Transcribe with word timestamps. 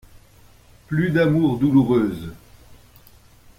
Plus 0.87 1.11
d'amours 1.11 1.59
douloureuses. 1.59 2.31